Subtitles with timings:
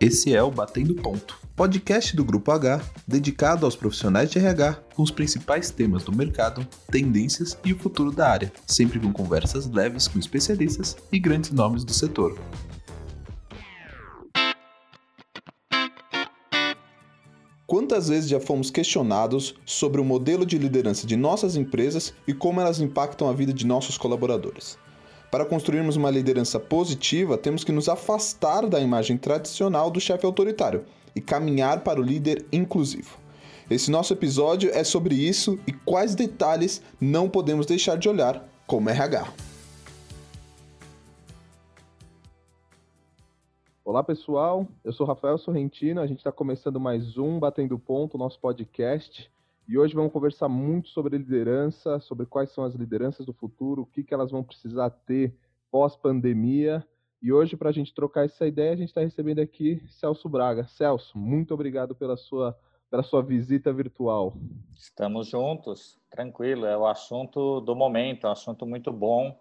[0.00, 5.02] Esse é o Batendo Ponto, podcast do Grupo H, dedicado aos profissionais de RH, com
[5.02, 10.08] os principais temas do mercado, tendências e o futuro da área, sempre com conversas leves
[10.08, 12.40] com especialistas e grandes nomes do setor.
[17.66, 22.58] Quantas vezes já fomos questionados sobre o modelo de liderança de nossas empresas e como
[22.58, 24.78] elas impactam a vida de nossos colaboradores?
[25.30, 30.84] Para construirmos uma liderança positiva, temos que nos afastar da imagem tradicional do chefe autoritário
[31.14, 33.16] e caminhar para o líder inclusivo.
[33.70, 38.90] Esse nosso episódio é sobre isso e quais detalhes não podemos deixar de olhar como
[38.90, 39.32] RH.
[43.84, 48.40] Olá pessoal, eu sou Rafael Sorrentino, a gente está começando mais um Batendo Ponto, nosso
[48.40, 49.30] podcast.
[49.70, 53.86] E hoje vamos conversar muito sobre liderança, sobre quais são as lideranças do futuro, o
[53.86, 55.32] que, que elas vão precisar ter
[55.70, 56.84] pós-pandemia.
[57.22, 60.66] E hoje, para a gente trocar essa ideia, a gente está recebendo aqui Celso Braga.
[60.66, 62.58] Celso, muito obrigado pela sua,
[62.90, 64.34] pela sua visita virtual.
[64.76, 66.66] Estamos juntos, tranquilo.
[66.66, 69.40] É o assunto do momento, é um assunto muito bom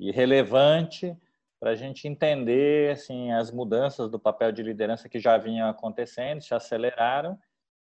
[0.00, 1.14] e relevante
[1.60, 6.40] para a gente entender assim, as mudanças do papel de liderança que já vinham acontecendo,
[6.40, 7.38] se aceleraram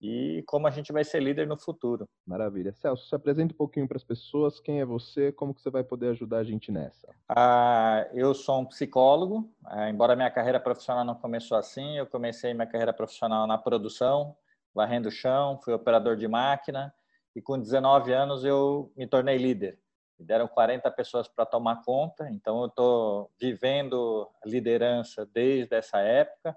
[0.00, 2.08] e como a gente vai ser líder no futuro.
[2.26, 2.72] Maravilha.
[2.72, 5.82] Celso, se apresenta um pouquinho para as pessoas, quem é você, como que você vai
[5.82, 7.08] poder ajudar a gente nessa?
[7.28, 12.52] Ah, eu sou um psicólogo, ah, embora minha carreira profissional não começou assim, eu comecei
[12.52, 14.36] minha carreira profissional na produção,
[14.74, 16.92] varrendo o chão, fui operador de máquina
[17.34, 19.78] e com 19 anos eu me tornei líder.
[20.18, 26.56] Me deram 40 pessoas para tomar conta, então eu estou vivendo liderança desde essa época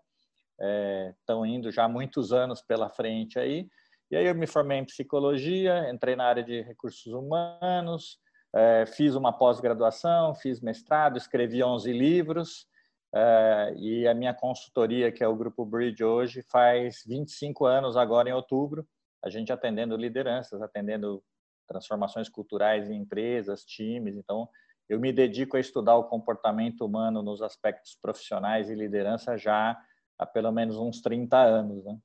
[1.19, 3.67] estão é, indo já muitos anos pela frente aí.
[4.11, 8.19] E aí eu me formei em psicologia, entrei na área de recursos humanos,
[8.53, 12.67] é, fiz uma pós-graduação, fiz mestrado, escrevi 11 livros,
[13.13, 18.29] é, e a minha consultoria, que é o Grupo Bridge hoje, faz 25 anos agora
[18.29, 18.87] em outubro,
[19.23, 21.23] a gente atendendo lideranças, atendendo
[21.67, 24.49] transformações culturais em empresas, times, então
[24.87, 29.79] eu me dedico a estudar o comportamento humano nos aspectos profissionais e liderança já
[30.19, 31.83] há pelo menos uns 30 anos.
[31.85, 31.97] Né?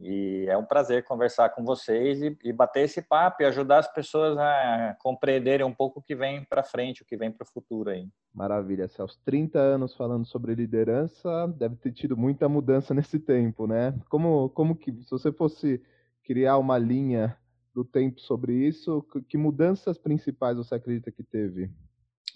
[0.00, 3.92] E é um prazer conversar com vocês e, e, bater esse papo e ajudar as
[3.92, 7.52] pessoas a compreenderem um pouco o que vem para frente, o que vem para o
[7.52, 8.08] futuro aí.
[8.34, 9.20] Maravilha, Celso.
[9.24, 13.94] 30 anos falando sobre liderança, deve ter tido muita mudança nesse tempo, né?
[14.08, 15.80] Como, como que, se você fosse
[16.24, 17.36] criar uma linha
[17.74, 21.70] do tempo sobre isso, que mudanças principais você acredita que teve?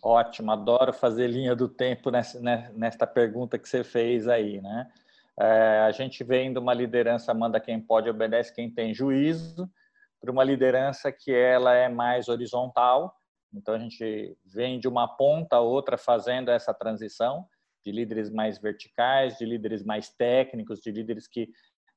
[0.02, 4.90] Ótimo, adoro fazer linha do tempo nessa, né, nesta pergunta que você fez aí, né?
[5.38, 9.70] É, a gente vem de uma liderança manda quem pode, obedece quem tem juízo,
[10.20, 13.14] para uma liderança que ela é mais horizontal.
[13.52, 17.46] Então a gente vem de uma ponta a outra fazendo essa transição
[17.84, 21.48] de líderes mais verticais, de líderes mais técnicos, de líderes que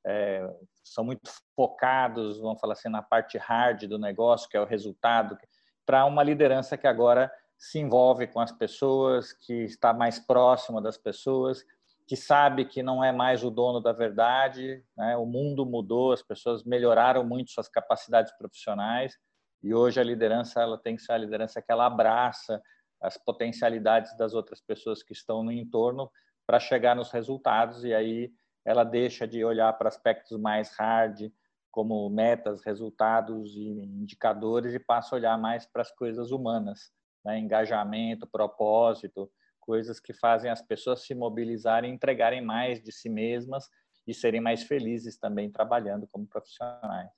[0.06, 0.48] é,
[0.84, 5.38] são muito focados, vamos falar assim, na parte hard do negócio, que é o resultado,
[5.86, 10.98] para uma liderança que agora se envolve com as pessoas, que está mais próxima das
[10.98, 11.66] pessoas,
[12.08, 14.82] que sabe que não é mais o dono da verdade.
[14.98, 15.18] Né?
[15.18, 19.20] O mundo mudou, as pessoas melhoraram muito suas capacidades profissionais
[19.62, 22.62] e hoje a liderança ela tem que ser a liderança que ela abraça
[23.02, 26.10] as potencialidades das outras pessoas que estão no entorno
[26.48, 28.32] para chegar nos resultados e aí
[28.64, 31.30] ela deixa de olhar para aspectos mais hard
[31.72, 37.40] como metas, resultados e indicadores e passa a olhar mais para as coisas humanas né?
[37.40, 43.70] engajamento, propósito, coisas que fazem as pessoas se mobilizarem, entregarem mais de si mesmas
[44.08, 47.10] e serem mais felizes também trabalhando como profissionais.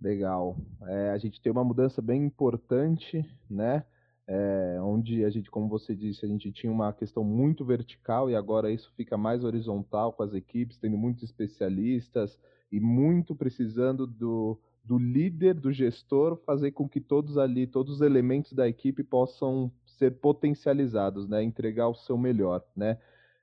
[0.00, 0.56] Legal.
[0.86, 3.84] É, a gente tem uma mudança bem importante, né?
[4.30, 8.36] É, onde a gente, como você disse, a gente tinha uma questão muito vertical e
[8.36, 12.38] agora isso fica mais horizontal com as equipes, tendo muitos especialistas
[12.70, 18.00] e muito precisando do, do líder, do gestor, fazer com que todos ali, todos os
[18.00, 21.42] elementos da equipe possam ser potencializados, né?
[21.42, 22.96] Entregar o seu melhor, né?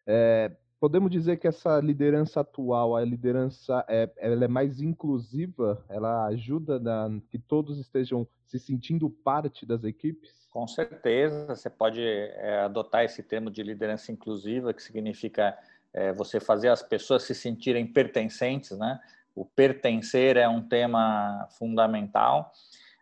[0.07, 6.25] É, podemos dizer que essa liderança atual, a liderança é, ela é mais inclusiva, ela
[6.25, 10.47] ajuda na, que todos estejam se sentindo parte das equipes?
[10.49, 15.55] Com certeza, você pode é, adotar esse termo de liderança inclusiva, que significa
[15.93, 18.99] é, você fazer as pessoas se sentirem pertencentes, né?
[19.35, 22.51] O pertencer é um tema fundamental.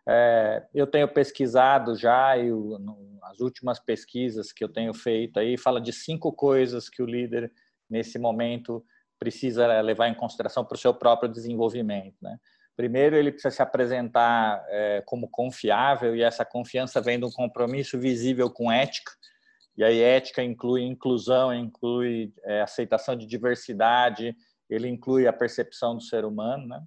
[0.06, 5.38] É, eu tenho pesquisado já, e o, no, as últimas pesquisas que eu tenho feito
[5.38, 7.50] aí fala de cinco coisas que o líder,
[7.88, 8.84] nesse momento,
[9.18, 12.16] precisa levar em consideração para o seu próprio desenvolvimento.
[12.20, 12.36] Né?
[12.76, 17.98] Primeiro, ele precisa se apresentar é, como confiável, e essa confiança vem de um compromisso
[17.98, 19.12] visível com ética.
[19.76, 24.36] E aí ética inclui inclusão, inclui é, aceitação de diversidade,
[24.68, 26.82] ele inclui a percepção do ser humano, né?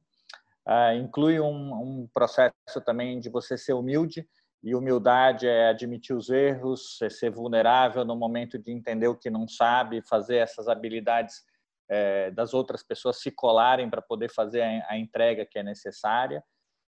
[0.65, 4.27] Ah, inclui um, um, processo também de você ser humilde,
[4.63, 9.29] e humildade é admitir os erros, é ser vulnerável no momento de entender o que
[9.29, 11.43] não sabe, fazer essas habilidades
[11.89, 16.43] é, das outras pessoas se colarem para poder fazer a, a entrega que é necessária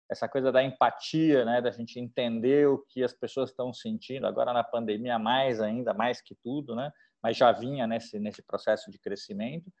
[0.09, 4.51] essa coisa da empatia, né, da gente entender o que as pessoas estão sentindo, agora
[4.51, 8.97] na pandemia mais ainda, mais que tudo, né, mas já vinha nesse, nesse processo de
[8.97, 9.71] crescimento.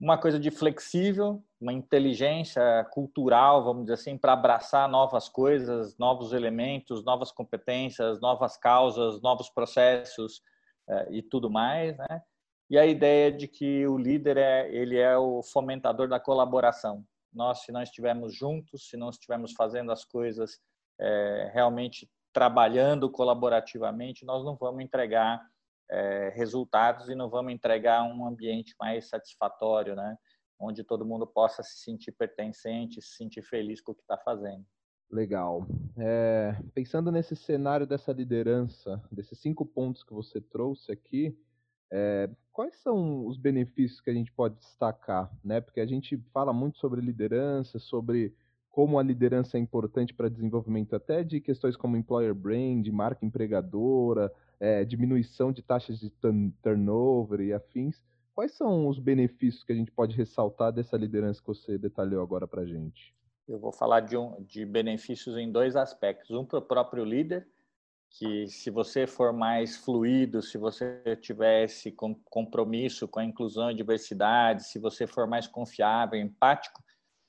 [0.00, 6.32] Uma coisa de flexível, uma inteligência cultural, vamos dizer assim, para abraçar novas coisas, novos
[6.32, 10.42] elementos, novas competências, novas causas, novos processos
[10.88, 12.22] eh, e tudo mais, né?
[12.68, 17.04] E a ideia de que o líder é ele é o fomentador da colaboração,
[17.34, 20.58] nós, se não estivermos juntos, se não estivermos fazendo as coisas
[21.00, 25.44] é, realmente trabalhando colaborativamente, nós não vamos entregar
[25.90, 30.16] é, resultados e não vamos entregar um ambiente mais satisfatório, né?
[30.58, 34.64] onde todo mundo possa se sentir pertencente, se sentir feliz com o que está fazendo.
[35.10, 35.66] Legal.
[35.96, 41.36] É, pensando nesse cenário dessa liderança, desses cinco pontos que você trouxe aqui,
[41.92, 45.60] é, quais são os benefícios que a gente pode destacar, né?
[45.60, 48.34] Porque a gente fala muito sobre liderança, sobre
[48.74, 54.32] como a liderança é importante para desenvolvimento até de questões como employer brand, marca empregadora,
[54.58, 56.10] é, diminuição de taxas de
[56.60, 58.02] turnover e afins.
[58.34, 62.48] Quais são os benefícios que a gente pode ressaltar dessa liderança que você detalhou agora
[62.48, 63.14] para a gente?
[63.46, 66.32] Eu vou falar de, um, de benefícios em dois aspectos.
[66.32, 67.46] Um para o próprio líder,
[68.10, 71.94] que se você for mais fluido, se você tiver esse
[72.24, 76.82] compromisso com a inclusão e diversidade, se você for mais confiável, empático,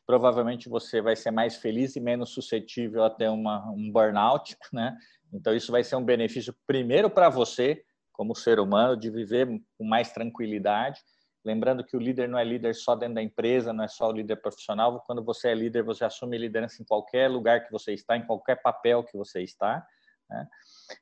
[0.06, 4.96] provavelmente você vai ser mais feliz e menos suscetível a ter uma, um burnout, né?
[5.34, 9.48] Então isso vai ser um benefício primeiro para você como ser humano de viver
[9.78, 11.02] com mais tranquilidade,
[11.44, 14.12] lembrando que o líder não é líder só dentro da empresa, não é só o
[14.12, 15.04] líder profissional.
[15.06, 18.62] Quando você é líder, você assume liderança em qualquer lugar que você está, em qualquer
[18.62, 19.86] papel que você está.
[20.30, 20.48] Né?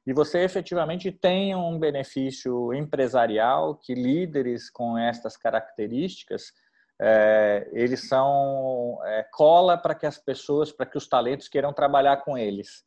[0.05, 6.51] E você efetivamente tem um benefício empresarial que líderes com estas características
[7.05, 12.23] é, eles são é, cola para que as pessoas, para que os talentos queiram trabalhar
[12.23, 12.85] com eles.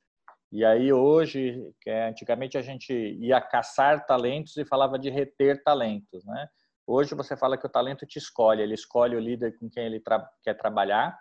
[0.51, 6.25] E aí hoje, é, antigamente a gente ia caçar talentos e falava de reter talentos,
[6.25, 6.49] né?
[6.87, 10.01] Hoje você fala que o talento te escolhe, ele escolhe o líder com quem ele
[10.01, 11.19] tra quer trabalhar.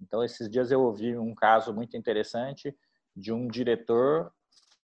[0.00, 2.76] Então esses dias eu ouvi um caso muito interessante
[3.14, 4.32] de um diretor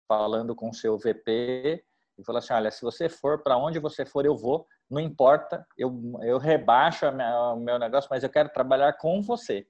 [0.07, 1.83] falando com seu VP
[2.23, 5.67] e falou assim: olha, se você for para onde você for, eu vou, não importa,
[5.77, 5.93] eu,
[6.23, 9.67] eu rebaixo minha, o meu negócio, mas eu quero trabalhar com você.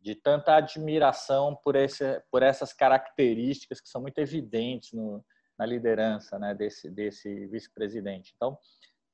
[0.00, 5.24] De tanta admiração por, esse, por essas características que são muito evidentes no,
[5.58, 8.32] na liderança né, desse, desse vice-presidente.
[8.36, 8.58] Então,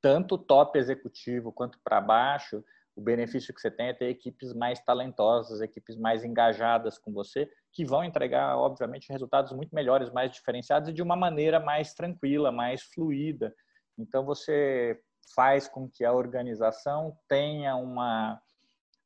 [0.01, 2.65] tanto top executivo quanto para baixo,
[2.97, 7.51] o benefício que você tem é ter equipes mais talentosas, equipes mais engajadas com você,
[7.73, 12.51] que vão entregar, obviamente, resultados muito melhores, mais diferenciados e de uma maneira mais tranquila,
[12.51, 13.55] mais fluida.
[13.97, 15.01] Então, você
[15.35, 18.41] faz com que a organização tenha uma,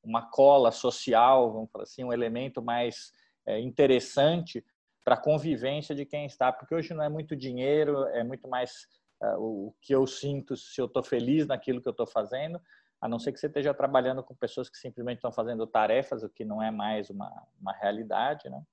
[0.02, 3.12] uma cola social, vamos falar assim, um elemento mais
[3.46, 4.64] é, interessante
[5.04, 8.86] para a convivência de quem está, porque hoje não é muito dinheiro, é muito mais
[9.22, 12.58] uh, o que eu sinto se eu estou feliz naquilo que eu estou fazendo,
[13.04, 16.30] a não ser que você esteja trabalhando com pessoas que simplesmente estão fazendo tarefas, o
[16.30, 17.30] que não é mais uma,
[17.60, 18.64] uma realidade, né?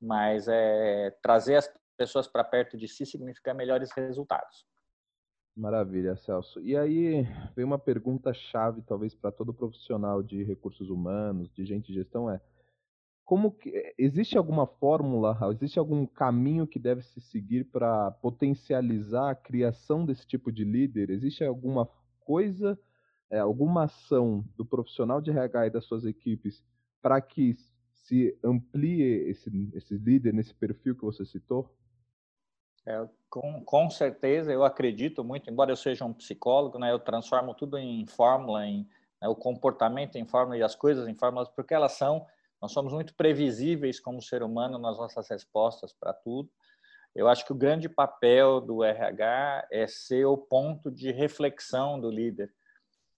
[0.00, 4.66] Mas é, trazer as pessoas para perto de si significa melhores resultados.
[5.54, 6.62] Maravilha, Celso.
[6.62, 11.88] E aí vem uma pergunta chave, talvez para todo profissional de recursos humanos, de gente
[11.88, 12.40] de gestão, é
[13.22, 19.34] como que existe alguma fórmula, existe algum caminho que deve se seguir para potencializar a
[19.34, 21.10] criação desse tipo de líder?
[21.10, 21.86] Existe alguma
[22.20, 22.78] coisa
[23.30, 26.64] é, alguma ação do profissional de RH e das suas equipes
[27.02, 27.56] para que
[27.92, 31.74] se amplie esse, esse líder nesse perfil que você citou?
[32.86, 37.54] É, com, com certeza, eu acredito muito, embora eu seja um psicólogo, né, eu transformo
[37.54, 38.88] tudo em fórmula, em
[39.20, 42.26] né, o comportamento em fórmula e as coisas em fórmulas, porque elas são,
[42.62, 46.50] nós somos muito previsíveis como ser humano nas nossas respostas para tudo.
[47.14, 52.10] Eu acho que o grande papel do RH é ser o ponto de reflexão do
[52.10, 52.52] líder.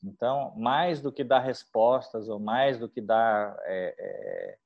[0.02, 4.58] Então, mais do que dar respostas ou mais do que dar é, é,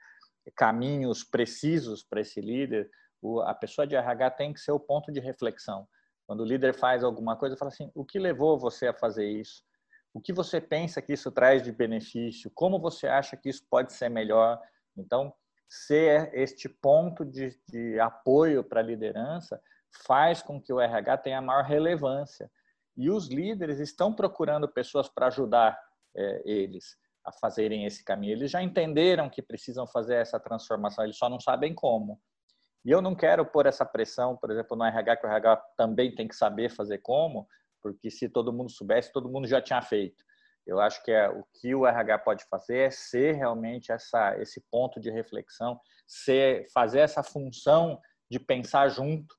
[0.54, 2.88] caminhos precisos para esse líder,
[3.20, 5.88] o, a pessoa de RH tem que ser o ponto de reflexão.
[6.26, 9.62] Quando o líder faz alguma coisa, fala assim: o que levou você a fazer isso?
[10.12, 12.50] O que você pensa que isso traz de benefício?
[12.54, 14.60] Como você acha que isso pode ser melhor?
[14.96, 15.34] Então,
[15.68, 19.60] ser este ponto de, de apoio para a liderança
[20.06, 22.50] faz com que o RH tenha maior relevância.
[22.96, 25.78] E os líderes estão procurando pessoas para ajudar
[26.16, 28.32] é, eles a fazerem esse caminho.
[28.32, 32.20] Eles já entenderam que precisam fazer essa transformação, eles só não sabem como.
[32.84, 36.14] E eu não quero pôr essa pressão, por exemplo, no RH, que o RH também
[36.14, 37.48] tem que saber fazer como,
[37.82, 40.22] porque se todo mundo soubesse, todo mundo já tinha feito.
[40.66, 44.62] Eu acho que é, o que o RH pode fazer é ser realmente essa, esse
[44.70, 47.98] ponto de reflexão, ser, fazer essa função
[48.30, 49.34] de pensar junto,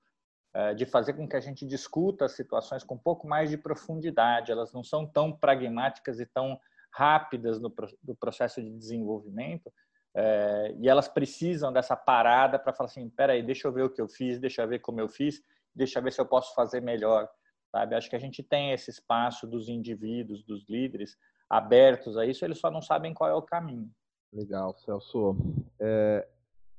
[0.75, 4.51] de fazer com que a gente discuta as situações com um pouco mais de profundidade.
[4.51, 6.57] Elas não são tão pragmáticas e tão
[6.95, 7.69] rápidas no,
[8.15, 9.71] processo de desenvolvimento,
[10.15, 14.01] é, e elas precisam dessa parada para falar assim, peraí, deixa eu ver o que
[14.01, 15.41] eu fiz, deixa eu ver como eu fiz,
[15.75, 17.29] deixa eu ver se eu posso fazer melhor,
[17.69, 17.95] sabe?
[17.95, 21.17] Acho que a gente tem esse espaço dos indivíduos, dos líderes,
[21.49, 23.91] abertos a isso, eles só não sabem qual é o caminho.
[24.31, 25.35] Legal, Celso.
[25.79, 26.25] É,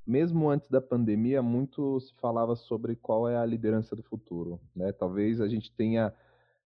[0.06, 4.92] mesmo antes da pandemia, muito se falava sobre qual é a liderança do futuro, né?
[4.92, 6.12] Talvez a gente tenha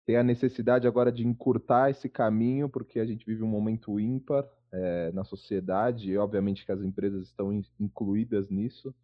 [0.06, 4.48] tem a necessidade agora de encurtar esse caminho, porque a gente vive um momento ímpar
[4.72, 8.96] é, na sociedade, e obviamente que as empresas estão in, incluídas nisso.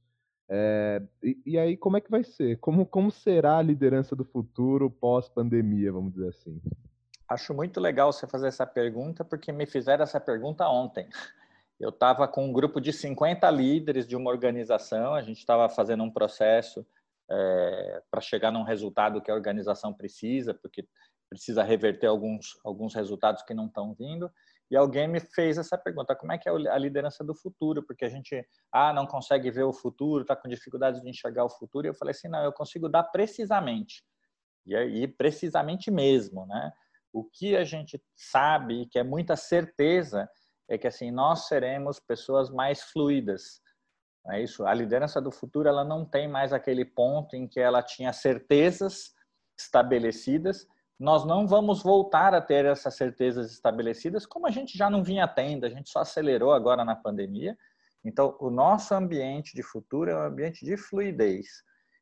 [0.47, 2.57] É, e, e, aí, como é que vai ser?
[2.59, 6.61] Como, como será a liderança do futuro pós-pandemia, vamos dizer assim?
[7.27, 11.07] Acho muito legal você fazer essa pergunta, porque me fizeram essa pergunta ontem.
[11.79, 16.03] Eu estava com um grupo de 50 líderes de uma organização, a gente estava fazendo
[16.03, 16.85] um processo
[17.29, 20.87] é, para chegar num resultado que a organização precisa, porque
[21.29, 24.31] precisa reverter alguns, alguns resultados que não estão vindo.
[24.69, 27.83] E alguém me fez essa pergunta: como é que é a liderança do futuro?
[27.83, 31.49] Porque a gente ah, não consegue ver o futuro, está com dificuldade de enxergar o
[31.49, 31.87] futuro.
[31.87, 34.03] E eu falei assim: não, eu consigo dar precisamente.
[34.65, 36.71] E precisamente mesmo, né?
[37.11, 40.27] O que a gente sabe que é muita certeza
[40.69, 43.61] é que assim nós seremos pessoas mais fluidas,
[44.31, 44.65] é isso.
[44.65, 49.13] A liderança do futuro ela não tem mais aquele ponto em que ela tinha certezas
[49.57, 50.65] estabelecidas.
[50.97, 55.27] Nós não vamos voltar a ter essas certezas estabelecidas, como a gente já não vinha
[55.27, 55.65] tendo.
[55.65, 57.57] A gente só acelerou agora na pandemia.
[58.05, 61.47] Então, o nosso ambiente de futuro é um ambiente de fluidez.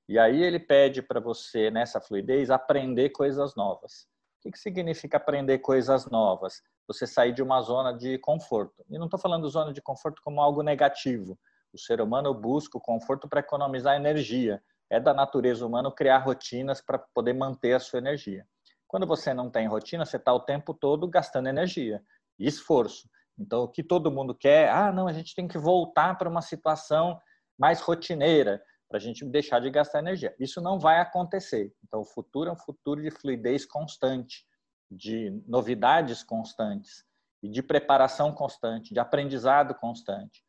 [0.07, 4.07] E aí ele pede para você, nessa fluidez, aprender coisas novas.
[4.43, 6.61] O que significa aprender coisas novas?
[6.87, 8.83] Você sair de uma zona de conforto.
[8.89, 11.37] E não estou falando zona de conforto como algo negativo
[11.73, 14.61] o ser humano busca o conforto para economizar energia.
[14.89, 18.45] É da natureza humana criar rotinas para poder manter a sua energia.
[18.87, 22.03] Quando você não tem rotina, você está o tempo todo gastando energia
[22.37, 23.09] e esforço.
[23.39, 26.41] Então, o que todo mundo quer, ah, não, a gente tem que voltar para uma
[26.41, 27.17] situação
[27.57, 30.35] mais rotineira para a gente deixar de gastar energia.
[30.37, 31.73] Isso não vai acontecer.
[31.81, 34.45] Então, o futuro é um futuro de fluidez constante,
[34.91, 37.05] de novidades constantes
[37.41, 40.43] e de preparação constante, de aprendizado constante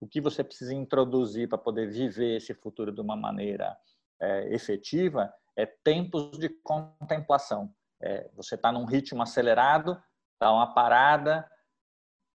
[0.00, 3.76] o que você precisa introduzir para poder viver esse futuro de uma maneira
[4.20, 7.74] é, efetiva é tempos de contemplação.
[8.00, 10.00] É, você está num ritmo acelerado,
[10.40, 11.44] dá uma parada,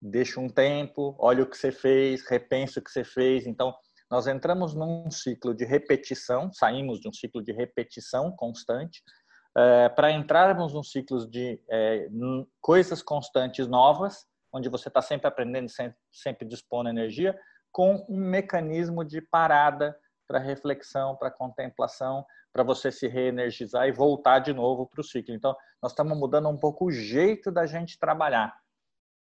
[0.01, 3.47] deixa um tempo, olha o que você fez, repensa o que você fez.
[3.47, 3.73] Então,
[4.13, 9.01] nós entramos num ciclo de repetição, saímos de um ciclo de repetição constante,
[9.57, 12.07] é, para entrarmos num ciclo de é,
[12.61, 17.35] coisas constantes novas, onde você está sempre aprendendo, sempre, sempre dispondo energia,
[17.71, 24.37] com um mecanismo de parada para reflexão, para contemplação, para você se reenergizar e voltar
[24.37, 25.33] de novo para o ciclo.
[25.33, 28.55] Então, nós estamos mudando um pouco o jeito da gente trabalhar,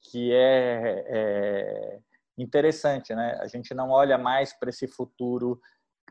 [0.01, 1.99] que é, é
[2.39, 3.39] interessante, né?
[3.41, 5.61] A gente não olha mais para esse futuro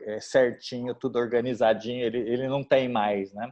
[0.02, 3.50] é, certinho, tudo organizadinho, ele, ele não tem mais, né?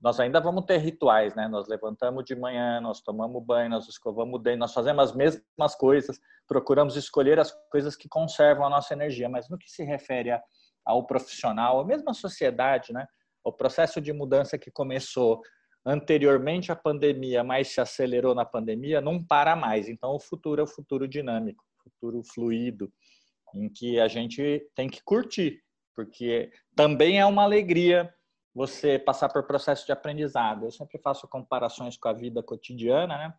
[0.00, 1.48] Nós ainda vamos ter rituais, né?
[1.48, 5.74] Nós levantamos de manhã, nós tomamos banho, nós escovamos o dente, nós fazemos as mesmas
[5.74, 9.28] coisas, procuramos escolher as coisas que conservam a nossa energia.
[9.28, 10.30] Mas no que se refere
[10.84, 13.06] ao profissional, a mesma sociedade, né?
[13.42, 15.40] O processo de mudança que começou
[15.86, 19.88] anteriormente à pandemia, mas se acelerou na pandemia, não para mais.
[19.88, 22.92] Então, o futuro é o futuro dinâmico, futuro fluido,
[23.54, 25.62] em que a gente tem que curtir,
[25.94, 28.12] porque também é uma alegria
[28.54, 30.64] você passar por processo de aprendizado.
[30.64, 33.34] Eu sempre faço comparações com a vida cotidiana, né?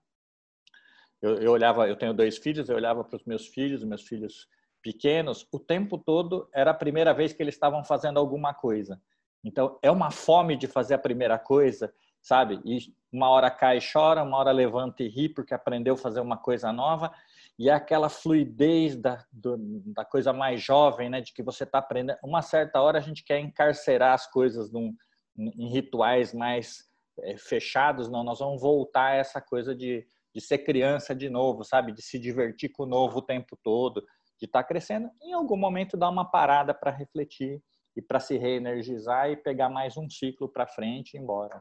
[1.21, 4.47] Eu, eu olhava, eu tenho dois filhos, eu olhava para os meus filhos, meus filhos
[4.81, 9.01] pequenos, o tempo todo era a primeira vez que eles estavam fazendo alguma coisa.
[9.43, 12.61] Então, é uma fome de fazer a primeira coisa, sabe?
[12.63, 16.19] E uma hora cai e chora, uma hora levanta e ri porque aprendeu a fazer
[16.19, 17.11] uma coisa nova.
[17.59, 19.57] E é aquela fluidez da, do,
[19.93, 21.21] da coisa mais jovem, né?
[21.21, 22.17] De que você está aprendendo.
[22.23, 24.93] Uma certa hora a gente quer encarcerar as coisas num,
[25.37, 26.85] em rituais mais
[27.19, 31.63] é, fechados, não, nós vamos voltar a essa coisa de, de ser criança de novo,
[31.63, 31.91] sabe?
[31.91, 34.01] De se divertir com o novo o tempo todo,
[34.39, 35.09] de estar tá crescendo.
[35.21, 37.61] Em algum momento dar uma parada para refletir
[37.95, 41.59] e para se reenergizar e pegar mais um ciclo para frente e ir embora.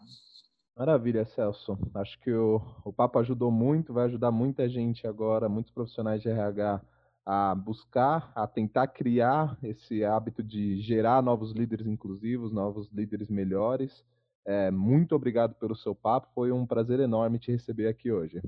[0.76, 1.78] Maravilha, Celso.
[1.94, 6.28] Acho que o, o papo ajudou muito, vai ajudar muita gente agora, muitos profissionais de
[6.28, 6.82] RH
[7.24, 14.04] a buscar, a tentar criar esse hábito de gerar novos líderes inclusivos, novos líderes melhores.
[14.44, 18.40] É, muito obrigado pelo seu papo, foi um prazer enorme te receber aqui hoje.